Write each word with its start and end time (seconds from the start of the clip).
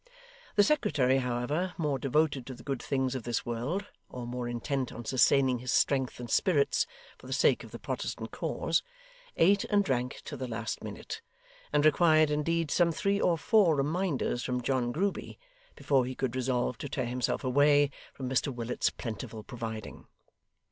The 0.55 0.63
secretary, 0.63 1.19
however, 1.19 1.75
more 1.77 1.99
devoted 1.99 2.47
to 2.47 2.55
the 2.55 2.63
good 2.63 2.81
things 2.81 3.13
of 3.13 3.21
this 3.21 3.45
world, 3.45 3.85
or 4.09 4.25
more 4.25 4.47
intent 4.47 4.91
on 4.91 5.05
sustaining 5.05 5.59
his 5.59 5.71
strength 5.71 6.19
and 6.19 6.27
spirits 6.27 6.87
for 7.19 7.27
the 7.27 7.33
sake 7.33 7.63
of 7.63 7.69
the 7.69 7.77
Protestant 7.77 8.31
cause, 8.31 8.81
ate 9.37 9.63
and 9.65 9.85
drank 9.85 10.23
to 10.25 10.35
the 10.35 10.47
last 10.47 10.83
minute, 10.83 11.21
and 11.71 11.85
required 11.85 12.31
indeed 12.31 12.71
some 12.71 12.91
three 12.91 13.21
or 13.21 13.37
four 13.37 13.75
reminders 13.75 14.43
from 14.43 14.63
John 14.63 14.91
Grueby, 14.91 15.37
before 15.75 16.05
he 16.05 16.15
could 16.15 16.35
resolve 16.35 16.79
to 16.79 16.89
tear 16.89 17.05
himself 17.05 17.43
away 17.43 17.91
from 18.11 18.27
Mr 18.27 18.51
Willet's 18.51 18.89
plentiful 18.89 19.43
providing. 19.43 20.07